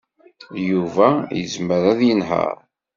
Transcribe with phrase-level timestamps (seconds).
[0.69, 2.57] Yuba yezmer ad yenheṛ.